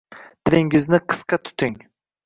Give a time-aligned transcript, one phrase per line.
[0.49, 1.81] Tilingizni qisqa tuting